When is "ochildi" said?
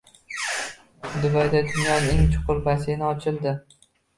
3.13-3.55